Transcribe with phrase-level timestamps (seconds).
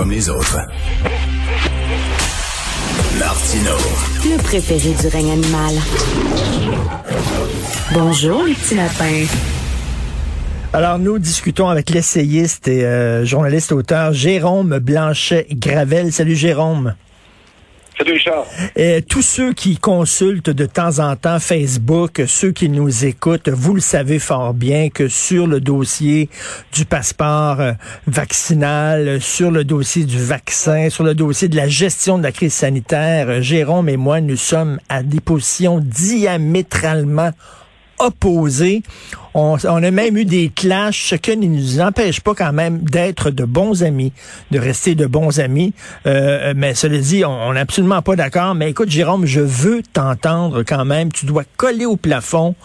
[0.00, 0.58] Comme les autres.
[3.18, 3.76] Martino.
[4.24, 5.74] Le préféré du règne animal.
[7.92, 9.26] Bonjour, les petits lapins.
[10.72, 16.14] Alors, nous discutons avec l'essayiste et euh, journaliste auteur Jérôme Blanchet-Gravel.
[16.14, 16.94] Salut Jérôme.
[18.76, 23.74] Et tous ceux qui consultent de temps en temps Facebook, ceux qui nous écoutent, vous
[23.74, 26.30] le savez fort bien que sur le dossier
[26.72, 27.72] du passeport euh,
[28.06, 32.54] vaccinal, sur le dossier du vaccin, sur le dossier de la gestion de la crise
[32.54, 37.30] sanitaire, euh, Jérôme et moi, nous sommes à des positions diamétralement
[38.00, 38.82] opposés.
[39.32, 42.78] On, on, a même eu des clashs, ce qui ne nous empêche pas quand même
[42.78, 44.12] d'être de bons amis,
[44.50, 45.72] de rester de bons amis.
[46.06, 48.56] Euh, mais cela dit, on n'est absolument pas d'accord.
[48.56, 51.12] Mais écoute, Jérôme, je veux t'entendre quand même.
[51.12, 52.56] Tu dois coller au plafond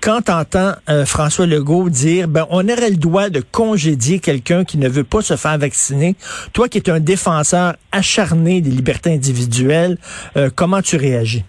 [0.00, 4.78] quand t'entends euh, François Legault dire, ben, on aurait le droit de congédier quelqu'un qui
[4.78, 6.14] ne veut pas se faire vacciner.
[6.52, 9.98] Toi qui es un défenseur acharné des libertés individuelles,
[10.36, 11.44] euh, comment tu réagis?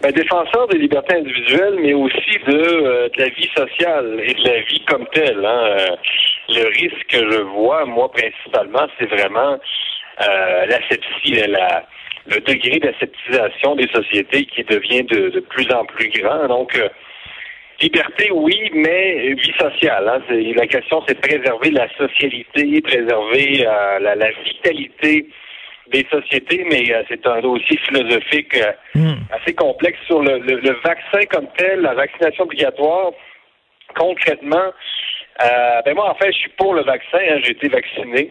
[0.00, 4.48] Ben, défenseur des libertés individuelles, mais aussi de, euh, de, la vie sociale et de
[4.48, 5.44] la vie comme telle.
[5.44, 5.62] Hein.
[5.64, 5.96] Euh,
[6.50, 9.58] le risque que je vois, moi, principalement, c'est vraiment
[10.22, 11.84] euh, la,
[12.28, 16.46] le degré d'aseptisation des sociétés qui devient de, de, plus en plus grand.
[16.46, 16.88] Donc, euh,
[17.80, 20.08] liberté, oui, mais vie sociale.
[20.08, 20.22] Hein.
[20.54, 25.26] La question, c'est préserver la socialité, préserver euh, la, la vitalité
[25.92, 29.14] des sociétés, mais euh, c'est un dossier philosophique euh, mm.
[29.32, 33.10] assez complexe sur le, le, le, vaccin comme tel, la vaccination obligatoire.
[33.96, 34.72] Concrètement,
[35.44, 37.18] euh, ben moi en fait, je suis pour le vaccin.
[37.18, 38.30] Hein, J'ai été vacciné.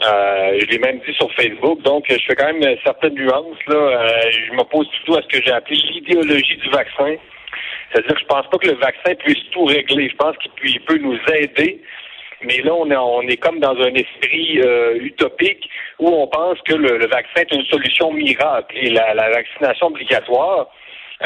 [0.00, 3.64] je l'ai même dit sur Facebook, donc je fais quand même certaines nuances.
[3.66, 4.30] Là.
[4.30, 7.16] je m'oppose plutôt à ce que j'ai appelé l'idéologie du vaccin.
[7.90, 10.08] C'est-à-dire que je pense pas que le vaccin puisse tout régler.
[10.10, 11.80] Je pense qu'il peut nous aider
[12.42, 15.68] mais là, on est, on est comme dans un esprit euh, utopique
[15.98, 18.76] où on pense que le, le, vaccin est une solution miracle.
[18.76, 20.68] Et la, la vaccination obligatoire,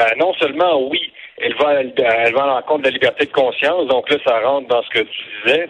[0.00, 1.92] euh, non seulement, oui, elle va, elle,
[2.34, 5.00] va à l'encontre de la liberté de conscience, donc là, ça rentre dans ce que
[5.00, 5.68] tu disais,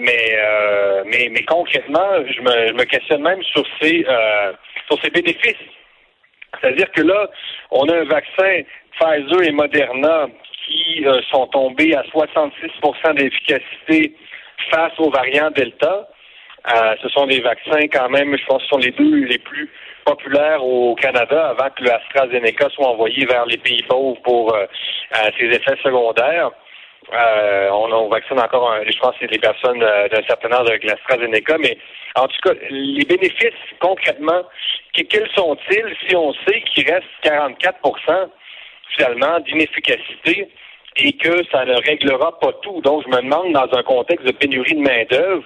[0.00, 4.52] mais, euh, mais, mais concrètement, je me, je me questionne même sur ces, euh,
[4.88, 5.56] sur ces bénéfices.
[6.60, 7.28] C'est-à-dire que là,
[7.70, 8.62] on a un vaccin
[8.98, 10.28] Pfizer et Moderna
[10.66, 14.14] qui euh, sont tombés à 66% d'efficacité
[14.70, 16.08] face aux variants Delta.
[16.74, 19.70] Euh, ce sont des vaccins quand même, je pense ce sont les deux les plus
[20.04, 24.66] populaires au Canada avant que le AstraZeneca soit envoyé vers les pays pauvres pour euh,
[25.16, 26.50] euh, ses effets secondaires.
[27.12, 31.56] on, on, vaccine encore, un, je pense, c'est des personnes d'un certain âge avec l'AstraZeneca,
[31.58, 31.78] mais
[32.16, 34.42] en tout cas, les bénéfices concrètement,
[34.92, 38.28] quels sont-ils si on sait qu'il reste 44%
[38.96, 40.48] finalement d'inefficacité?
[40.98, 42.80] Et que ça ne réglera pas tout.
[42.80, 45.44] Donc, je me demande, dans un contexte de pénurie de main-d'œuvre,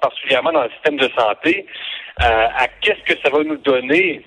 [0.00, 1.66] particulièrement dans le système de santé,
[2.22, 4.22] euh, à qu'est-ce que ça va nous donner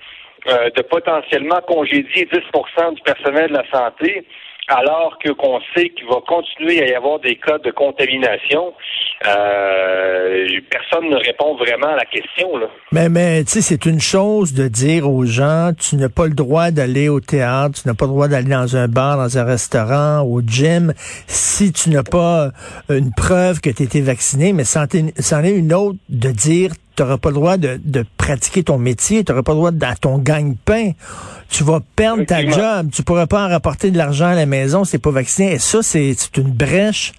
[0.48, 4.26] euh, de potentiellement congédier 10% du personnel de la santé
[4.68, 8.74] alors que qu'on sait qu'il va continuer à y avoir des cas de contamination,
[9.28, 12.58] euh, personne ne répond vraiment à la question.
[12.58, 12.68] Là.
[12.92, 16.34] Mais, mais tu sais, c'est une chose de dire aux gens, tu n'as pas le
[16.34, 19.44] droit d'aller au théâtre, tu n'as pas le droit d'aller dans un bar, dans un
[19.44, 20.94] restaurant, au gym,
[21.28, 22.50] si tu n'as pas
[22.90, 27.18] une preuve que tu été vacciné, mais c'en est une autre de dire tu n'auras
[27.18, 29.96] pas le droit de, de pratiquer ton métier, tu n'auras pas le droit de, à
[29.96, 30.92] ton gagne-pain.
[31.50, 34.84] Tu vas perdre ta job, tu pourras pas en rapporter de l'argent à la maison
[34.84, 35.54] si pas vacciné.
[35.54, 37.14] Et ça, c'est une brèche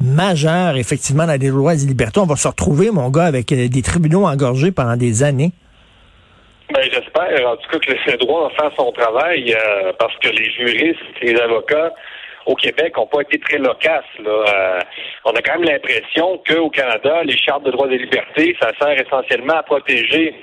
[0.00, 2.20] majeure, effectivement, dans les lois et les libertés.
[2.20, 5.52] On va se retrouver, mon gars, avec euh, des tribunaux engorgés pendant des années.
[6.72, 10.28] Ben, j'espère, en tout cas, que le droit va faire son travail, euh, parce que
[10.28, 11.92] les juristes, les avocats,
[12.46, 14.04] au Québec n'ont pas été très loquaces.
[14.20, 14.30] Là.
[14.30, 14.80] Euh,
[15.24, 18.98] on a quand même l'impression qu'au Canada, les chartes de droits et libertés, ça sert
[18.98, 20.34] essentiellement à protéger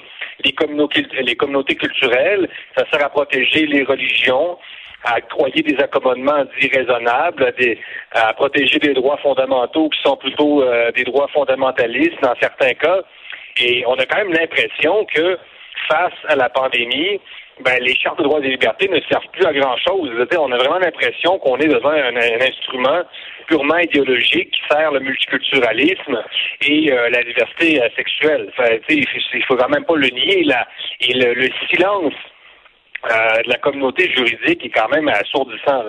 [0.43, 4.57] les communautés, les communautés culturelles, ça sert à protéger les religions,
[5.05, 7.79] à octroyer des accommodements dits raisonnables, à, des,
[8.11, 13.01] à protéger des droits fondamentaux qui sont plutôt euh, des droits fondamentalistes dans certains cas.
[13.57, 15.37] Et on a quand même l'impression que
[15.87, 17.19] face à la pandémie,
[17.61, 20.09] ben, les chartes de droits et libertés ne servent plus à grand-chose.
[20.37, 23.03] On a vraiment l'impression qu'on est devant un, instrument
[23.47, 26.23] purement idéologique qui sert le multiculturalisme
[26.61, 28.51] et euh, la diversité euh, sexuelle.
[28.89, 30.43] Il faut quand même pas le nier.
[30.45, 30.67] Là.
[31.01, 32.13] Et le silence
[33.03, 35.83] de la communauté juridique est quand même assourdissant.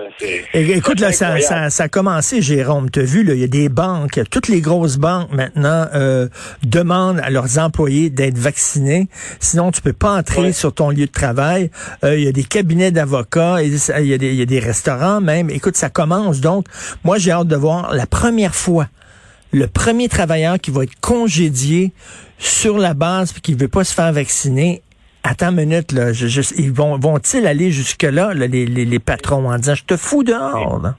[0.53, 2.91] Écoute, là, ça, ça, ça, a commencé, Jérôme.
[2.91, 6.29] Tu as vu, il y a des banques, toutes les grosses banques maintenant euh,
[6.65, 9.09] demandent à leurs employés d'être vaccinés.
[9.39, 11.71] Sinon, tu peux pas entrer sur ton lieu de travail.
[12.03, 14.61] Euh, il y a des cabinets d'avocats, il y, a des, il y a des
[14.61, 15.51] restaurants même.
[15.51, 16.41] Écoute, ça commence.
[16.41, 16.67] Donc,
[17.05, 18.89] moi, j'ai hâte de voir la première fois
[19.53, 21.93] le premier travailleur qui va être congédié
[22.39, 24.83] sur la base qui ne veut pas se faire vacciner
[25.27, 26.11] Attends une minute, là.
[26.59, 30.95] ils vont, vont-ils aller jusque-là, les, les, patrons, en disant, je te fous dehors, là?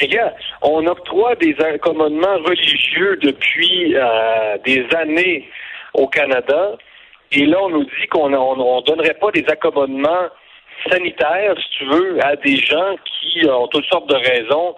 [0.00, 5.48] Les gars, on octroie des accommodements religieux depuis euh, des années
[5.94, 6.72] au Canada.
[7.32, 10.26] Et là, on nous dit qu'on ne donnerait pas des accommodements
[10.90, 14.74] sanitaires, si tu veux, à des gens qui ont toutes sortes de raisons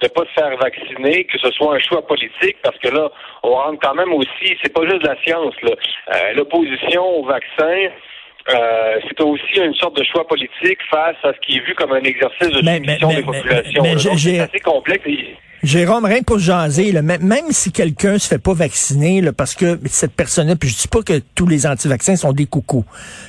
[0.00, 3.10] de pas se faire vacciner, que ce soit un choix politique, parce que là,
[3.42, 5.72] on rentre quand même aussi, c'est pas juste la science, là.
[5.72, 7.90] Euh, l'opposition au vaccin,
[8.48, 11.92] euh, c'est aussi une sorte de choix politique face à ce qui est vu comme
[11.92, 14.16] un exercice de soumission des populations.
[14.16, 15.04] c'est assez complexe.
[15.62, 20.56] Jérôme, rien pour jaser, même si quelqu'un se fait pas vacciner, parce que cette personne-là,
[20.56, 22.86] puis je dis pas que tous les anti-vaccins sont des coucous,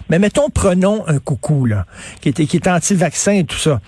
[0.09, 1.83] mais mettons, prenons un coucou, là,
[2.21, 3.81] qui est, qui est anti-vaccin et tout ça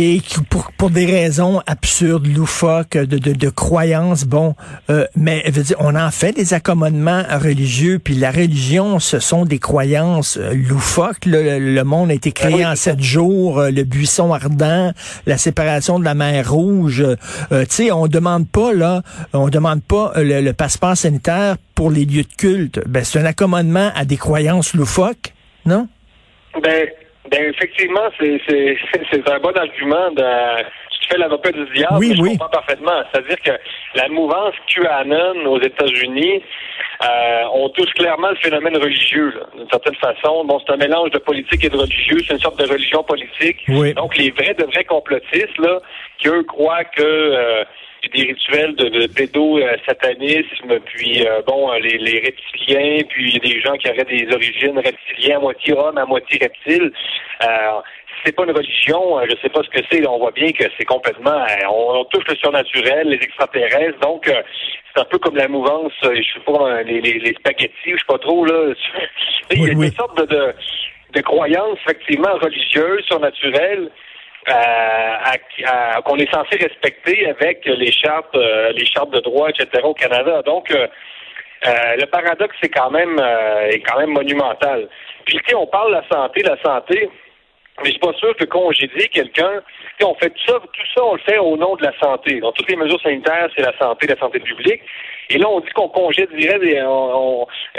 [0.00, 4.54] et pour, pour des raisons absurdes, loufoques, de, de, de croyances, bon,
[4.88, 9.44] euh, mais veut dire, on en fait des accommodements religieux, puis la religion, ce sont
[9.44, 11.26] des croyances euh, loufoques.
[11.26, 14.92] Le, le, monde a été créé ah en sept jours, euh, le buisson ardent,
[15.26, 17.04] la séparation de la mer Rouge.
[17.50, 19.02] tu sais, on demande pas là,
[19.34, 22.80] on demande pas le, passeport sanitaire pour les lieux de culte.
[22.88, 25.34] Ben, c'est un accommodement à des croyances loufoques,
[25.66, 25.88] non?
[26.62, 26.88] Ben,
[27.28, 28.40] ben effectivement, c'est
[29.10, 30.62] c'est un bon argument de
[31.00, 32.30] tu fais l'avocat du diable, oui, je oui.
[32.30, 33.02] comprends parfaitement.
[33.12, 33.52] C'est-à-dire que
[33.94, 36.42] la mouvance QAnon aux États-Unis,
[37.02, 40.44] euh, on touche clairement le phénomène religieux, d'une certaine façon.
[40.44, 43.58] Bon, c'est un mélange de politique et de religieux, c'est une sorte de religion politique.
[43.94, 45.80] Donc les vrais de vrais complotistes, là,
[46.18, 47.64] qui eux croient que euh,
[48.08, 53.88] des rituels de, de pédo-satanisme, puis euh, bon, les, les, reptiliens, puis des gens qui
[53.88, 56.92] auraient des origines reptiliennes, à moitié homme, à moitié reptile.
[57.42, 57.80] Euh,
[58.24, 60.06] c'est pas une religion, euh, je sais pas ce que c'est.
[60.06, 63.98] On voit bien que c'est complètement, euh, on, touche le surnaturel, les extraterrestres.
[64.00, 67.96] Donc, c'est un peu comme la mouvance, je sais pas, les, les, les spaghettis, je
[67.96, 68.74] sais pas trop là.
[69.52, 70.54] Il y a une sorte de, de,
[71.14, 73.90] de croyances effectivement religieuses, surnaturelles.
[74.48, 79.68] Euh, qu'on est censé respecter avec les chartes, euh, les chartes de droit, etc.
[79.84, 80.40] au Canada.
[80.42, 80.86] Donc, euh,
[81.62, 83.20] le paradoxe c'est quand même
[83.68, 84.88] est quand même monumental.
[85.26, 87.10] Puis, tu on parle de la santé, la santé.
[87.82, 89.62] Mais je suis pas sûr que congédier quelqu'un,
[90.02, 92.40] on fait tout ça, tout ça, on le fait au nom de la santé.
[92.40, 94.82] Dans toutes les mesures sanitaires, c'est la santé, la santé publique.
[95.30, 96.82] Et là, on dit qu'on congédierait des,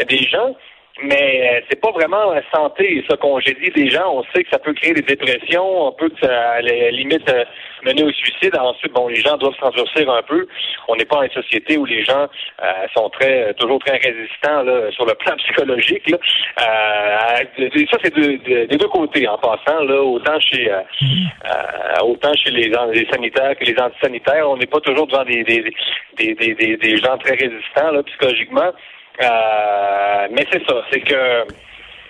[0.06, 0.56] des gens
[1.04, 4.14] mais euh, c'est pas vraiment la santé, ça congédie des gens.
[4.14, 7.44] On sait que ça peut créer des dépressions, on peut à la limite euh,
[7.84, 8.56] mener au suicide.
[8.58, 10.46] Ensuite, bon, les gens doivent s'endurcir un peu.
[10.88, 12.28] On n'est pas dans une société où les gens
[12.62, 16.10] euh, sont très toujours très résistants là, sur le plan psychologique.
[16.10, 16.18] Là.
[16.58, 19.84] ça, c'est des deux côtés en passant.
[19.84, 20.72] Là, autant chez
[22.04, 25.64] autant chez les, les, sanitaires que les antisanitaires, on n'est pas toujours devant des des,
[26.18, 28.72] des, des, des gens très résistants là, psychologiquement.
[29.21, 31.45] Euh, mais c'est ça, c'est que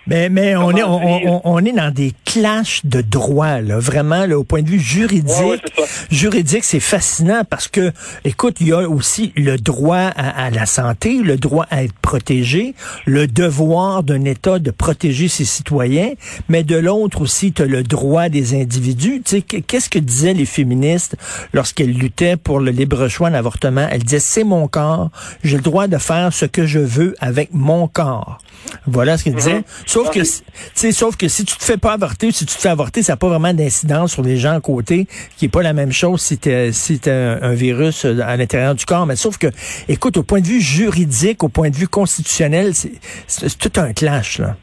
[0.08, 4.38] mais, mais on est, on, on, est dans des clashs de droit, là, vraiment, là,
[4.38, 5.62] au point de vue juridique.
[6.10, 7.92] juridique, c'est fascinant parce que,
[8.26, 12.74] écoute, il y a aussi le droit à, la santé, le droit à être protégé,
[13.06, 16.14] le devoir d'un État de protéger ses citoyens,
[16.50, 19.22] mais de l'autre aussi, tu as le droit des individus.
[19.24, 21.16] Tu sais, qu'est-ce que disaient les féministes
[21.54, 23.88] lorsqu'elles luttaient pour le libre choix d'avortement?
[23.92, 25.10] Elles disaient, c'est mon corps,
[25.44, 28.40] j'ai le droit de faire ce que je veux avec mon corps.
[28.86, 29.60] Voilà ce qu'elles disaient.
[29.60, 29.88] Mm-hmm.
[29.88, 32.70] Sauf que, sauf que si tu te fais pas avorter ou si tu te fais
[32.70, 35.74] avorter, ça n'a pas vraiment d'incidence sur les gens à côté, qui est pas la
[35.74, 39.06] même chose si tu si un, un virus euh, à l'intérieur du corps.
[39.06, 39.48] Mais sauf que,
[39.88, 44.40] écoute, au point de vue juridique, au point de vue constitutionnel, c'est tout un clash,
[44.40, 44.56] là.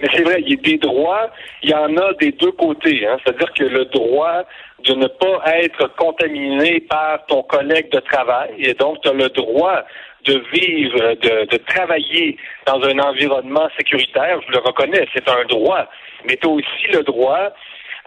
[0.00, 1.30] Mais c'est vrai, il y a des droits,
[1.62, 3.06] il y en a des deux côtés.
[3.06, 3.18] Hein.
[3.24, 4.42] C'est-à-dire que le droit
[4.84, 9.28] de ne pas être contaminé par ton collègue de travail, et donc tu as le
[9.28, 9.84] droit
[10.24, 12.36] de vivre, de, de, travailler
[12.66, 15.86] dans un environnement sécuritaire, je le reconnais, c'est un droit,
[16.24, 17.52] mais tu as aussi le droit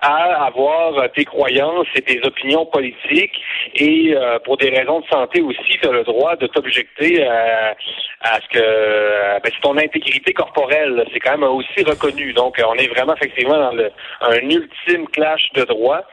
[0.01, 3.41] à avoir tes croyances et tes opinions politiques
[3.75, 7.75] et euh, pour des raisons de santé aussi, tu as le droit de t'objecter à,
[8.22, 11.05] à ce que ben, c'est ton intégrité corporelle.
[11.13, 12.34] C'est quand même aussi reconnu.
[12.34, 13.91] Donc, on est vraiment effectivement dans le,
[14.22, 16.03] un ultime clash de droits.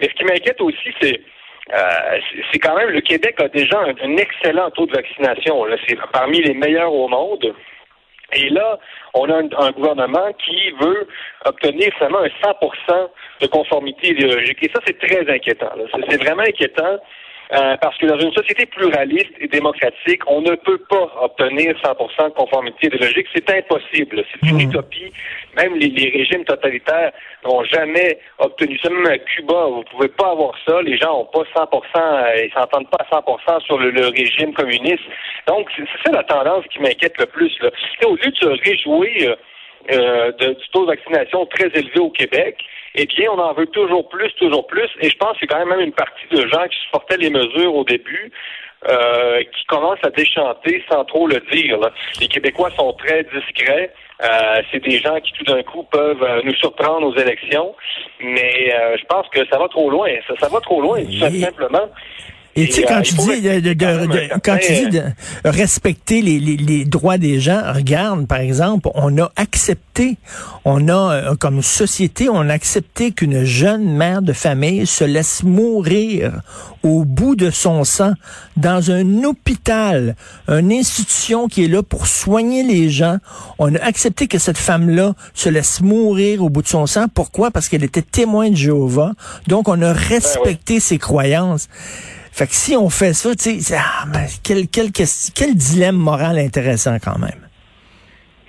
[0.00, 1.20] Mais ce qui m'inquiète aussi, c'est
[1.72, 2.18] euh,
[2.52, 5.64] c'est quand même le Québec a déjà un, excellent taux de vaccination.
[5.86, 7.54] C'est parmi les meilleurs au monde.
[8.32, 8.78] Et là,
[9.14, 11.08] on a un, gouvernement qui veut
[11.44, 13.08] obtenir seulement un 100%
[13.40, 14.58] de conformité idéologique.
[14.62, 15.70] Et ça, c'est très inquiétant.
[16.08, 16.98] C'est vraiment inquiétant
[17.52, 22.24] euh, parce que dans une société pluraliste et démocratique, on ne peut pas obtenir 100%
[22.24, 23.28] de conformité idéologique.
[23.34, 24.24] C'est impossible.
[24.32, 24.70] C'est une mmh.
[24.70, 25.12] utopie.
[25.56, 27.12] Même les, régimes totalitaires
[27.44, 28.90] n'ont jamais obtenu ça.
[28.90, 30.82] Même à Cuba, vous pouvez pas avoir ça.
[30.82, 35.04] Les gens n'ont pas 100%, euh, ils s'entendent pas à 100% sur le, régime communiste.
[35.46, 37.52] Donc, c'est ça la tendance qui m'inquiète le plus.
[37.60, 37.70] Là.
[38.06, 39.36] au lieu de se réjouir
[39.92, 42.56] euh, de, du taux de vaccination très élevé au Québec,
[42.94, 44.88] eh bien, on en veut toujours plus, toujours plus.
[45.00, 47.30] Et je pense qu'il y a quand même une partie de gens qui supportaient les
[47.30, 48.32] mesures au début,
[48.88, 51.78] euh, qui commencent à déchanter sans trop le dire.
[52.20, 53.92] Les Québécois sont très discrets.
[54.22, 57.74] Euh, c'est des gens qui tout d'un coup peuvent euh, nous surprendre aux élections,
[58.20, 60.08] mais je pense que ça va trop loin.
[60.26, 61.88] Ça, ça va trop loin, tout simplement.
[62.56, 65.02] Et, tu sais, quand, tu dis de, quand tu dis de
[65.44, 70.16] respecter les, les, les, droits des gens, regarde, par exemple, on a accepté,
[70.64, 75.42] on a, euh, comme société, on a accepté qu'une jeune mère de famille se laisse
[75.42, 76.40] mourir
[76.82, 78.12] au bout de son sang
[78.56, 80.16] dans un hôpital,
[80.48, 83.18] une institution qui est là pour soigner les gens.
[83.58, 87.06] On a accepté que cette femme-là se laisse mourir au bout de son sang.
[87.12, 87.50] Pourquoi?
[87.50, 89.12] Parce qu'elle était témoin de Jéhovah.
[89.46, 91.68] Donc, on a ben respecté ses croyances.
[92.36, 94.04] Fait que si on fait ça, tu sais, ah,
[94.44, 97.48] quel, quel, dilemme moral intéressant quand même.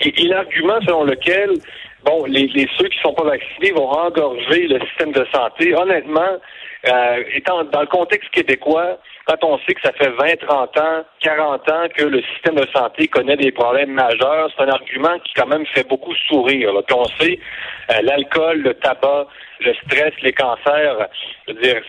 [0.02, 1.52] Et, l'argument selon lequel,
[2.04, 6.36] bon, les, ceux qui sont pas vaccinés vont engorger le système de santé, honnêtement,
[6.86, 11.06] euh, étant dans le contexte québécois, quand on sait que ça fait 20, 30 ans,
[11.22, 15.34] 40 ans que le système de santé connaît des problèmes majeurs, c'est un argument qui
[15.34, 16.74] quand même fait beaucoup sourire.
[16.74, 16.82] Là.
[16.94, 17.40] on sait
[17.92, 19.28] euh, l'alcool, le tabac,
[19.60, 21.08] le stress, les cancers,
[21.48, 21.82] je veux dire,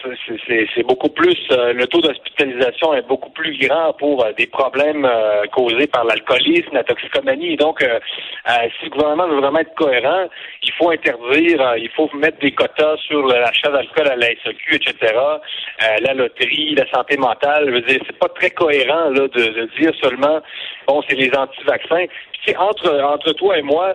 [0.74, 5.04] c'est beaucoup plus, euh, le taux d'hospitalisation est beaucoup plus grand pour euh, des problèmes
[5.04, 7.56] euh, causés par l'alcoolisme, la toxicomanie.
[7.56, 10.28] donc, si le gouvernement veut vraiment être cohérent,
[10.62, 15.14] il faut interdire, il faut mettre des quotas sur l'achat d'alcool à la SEQ, etc.,
[16.00, 17.66] la loterie, la santé mentale.
[17.66, 20.40] Je veux dire, c'est pas très cohérent là, de, dire seulement,
[20.86, 22.06] bon, c'est les anti-vaccins.
[22.56, 23.94] Entre, entre toi et moi,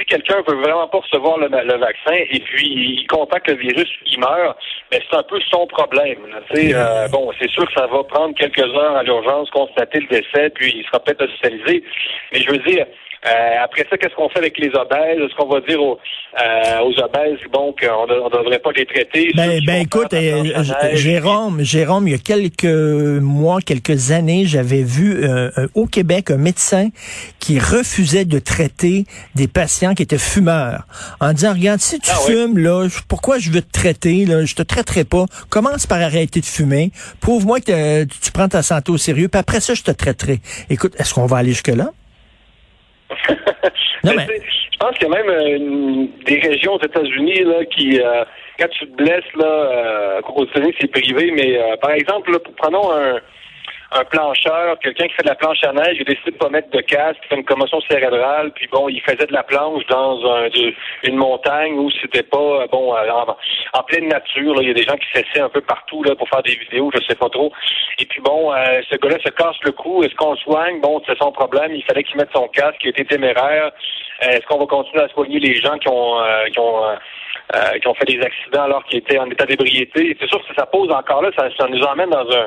[0.00, 4.18] si quelqu'un veut vraiment pas recevoir le, vaccin et puis il contacte le virus, il
[4.18, 4.56] meurt,
[4.90, 6.18] ben c'est un peu son problème.
[6.54, 10.50] Euh, bon, c'est sûr que ça va prendre quelques heures à l'urgence, constater le décès,
[10.50, 11.84] puis il sera peut-être hospitalisé.
[12.32, 12.86] Mais je veux dire,
[13.26, 15.18] euh, après ça, qu'est-ce qu'on fait avec les obèses?
[15.18, 15.98] Est-ce qu'on va dire aux,
[16.42, 19.30] euh, aux obèses, bon, qu'on ne devrait pas les traiter?
[19.36, 20.42] Ben, ben écoute, euh,
[20.94, 25.22] Jérôme, Jérôme, il y a quelques mois, quelques années, j'avais vu
[25.74, 26.88] au Québec un médecin
[27.38, 30.86] qui refusait de traiter des patients qui étaient fumeurs
[31.20, 34.24] en disant, regarde, si tu ah fumes, là, pourquoi je veux te traiter?
[34.24, 35.26] Là, je te traiterai pas.
[35.50, 36.90] Commence par arrêter de fumer.
[37.20, 40.40] Prouve-moi que tu prends ta santé au sérieux, puis après ça, je te traiterai.
[40.70, 41.90] Écoute, est-ce qu'on va aller jusque-là?
[44.04, 48.24] Je pense qu'il y a même euh, des régions aux États-Unis là qui, euh,
[48.58, 52.92] quand tu te blesses là, euh, aux États-Unis c'est privé, mais par exemple, là, prenons
[52.92, 53.20] un
[53.92, 56.48] un plancheur, quelqu'un qui fait de la planche à neige, il a décidé de pas
[56.48, 59.84] mettre de casque, il fait une commotion cérébrale, puis bon, il faisait de la planche
[59.86, 60.48] dans un,
[61.02, 64.54] une montagne où c'était pas bon en, pleine nature.
[64.54, 66.54] Là, il y a des gens qui s'essaient un peu partout là pour faire des
[66.54, 67.52] vidéos, je sais pas trop.
[67.98, 70.04] Et puis bon, euh, ce gars-là se casse le cou.
[70.04, 70.80] Est-ce qu'on le soigne?
[70.80, 71.74] Bon, c'est son problème.
[71.74, 72.78] Il fallait qu'il mette son casque.
[72.84, 73.72] Il était téméraire.
[74.22, 76.82] Euh, est-ce qu'on va continuer à soigner les gens qui ont euh, qui ont
[77.80, 80.16] qui ont fait des accidents alors qu'ils étaient en état d'ébriété?
[80.20, 82.46] C'est sûr que ça pose encore là, ça nous emmène dans un,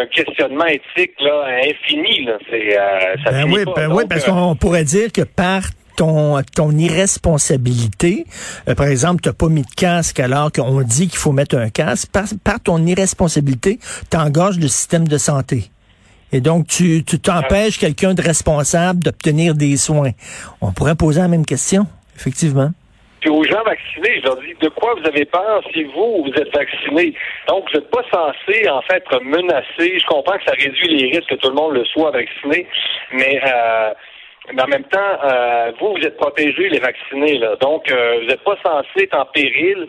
[0.00, 2.24] un questionnement éthique là, infini.
[2.24, 2.38] Là.
[2.50, 5.62] C'est, euh, ça ben oui, ben oui, parce euh, qu'on pourrait dire que par
[5.96, 8.24] ton, ton irresponsabilité,
[8.68, 11.56] euh, par exemple, tu n'as pas mis de casque alors qu'on dit qu'il faut mettre
[11.56, 13.78] un casque, par, par ton irresponsabilité,
[14.10, 15.70] tu engorges le système de santé.
[16.32, 20.10] Et donc, tu t'empêches quelqu'un de responsable d'obtenir des soins.
[20.60, 21.86] On pourrait poser la même question,
[22.16, 22.72] effectivement.
[23.24, 26.32] Puis aux gens vaccinés, je leur dis de quoi vous avez peur si vous, vous
[26.36, 27.14] êtes vacciné.
[27.48, 29.98] Donc, vous n'êtes pas censé, en fait, être menacé.
[29.98, 32.66] Je comprends que ça réduit les risques que tout le monde le soit vacciné,
[33.12, 33.94] mais, euh,
[34.60, 37.38] en même temps, euh, vous, vous êtes protégés, les vaccinés.
[37.38, 37.56] Là.
[37.62, 39.88] Donc, euh, vous n'êtes pas censé être en péril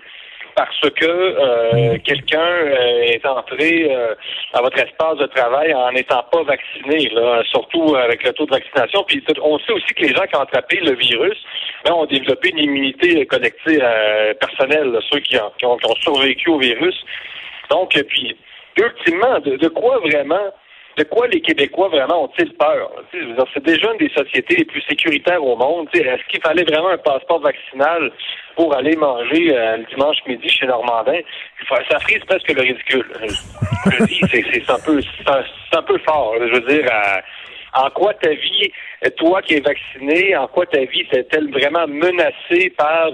[0.55, 4.15] parce que euh, quelqu'un euh, est entré euh,
[4.53, 8.51] à votre espace de travail en n'étant pas vacciné, là, surtout avec le taux de
[8.51, 9.03] vaccination.
[9.03, 11.37] Puis on sait aussi que les gens qui ont attrapé le virus
[11.83, 13.85] ben, ont développé une immunité collective
[14.39, 16.95] personnelle, ceux qui ont, qui ont, survécu au virus.
[17.69, 18.35] Donc, puis,
[18.77, 20.51] ultimement, de quoi vraiment
[20.97, 22.91] de quoi les Québécois vraiment ont-ils peur?
[23.53, 25.87] C'est déjà une des sociétés les plus sécuritaires au monde.
[25.93, 28.11] Est-ce qu'il fallait vraiment un passeport vaccinal
[28.55, 31.19] pour aller manger euh, le dimanche midi chez Normandin?
[31.69, 33.05] Ça frise presque le ridicule.
[33.91, 35.01] Je dis, c'est un peu
[35.73, 36.35] un, peu fort.
[36.39, 36.89] Je veux dire,
[37.73, 38.71] en quoi ta vie,
[39.17, 43.11] toi qui es vacciné, en quoi ta vie est-elle vraiment menacée par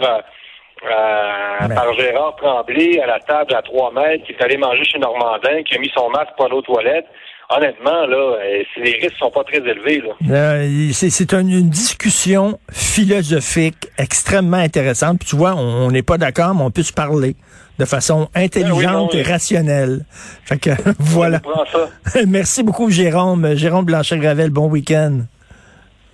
[0.84, 4.98] euh, par Gérard Tremblay à la table à trois mètres, qui est allé manger chez
[4.98, 7.08] Normandin, qui a mis son masque pour aller aux toilettes
[7.56, 10.04] honnêtement, là, euh, les risques sont pas très élevés.
[10.30, 15.20] Euh, c'est une, discussion philosophique extrêmement intéressante.
[15.20, 17.36] Puis tu vois, on n'est pas d'accord, mais on peut se parler
[17.80, 20.06] de façon intelligente ben et rationnelle.
[20.46, 21.42] Fait que voilà.
[22.28, 23.56] Merci beaucoup, Jérôme.
[23.56, 25.22] Jérôme Blanchet-Gravel, bon week-end.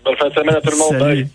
[0.03, 1.27] Bonne fin de semaine à tout le monde.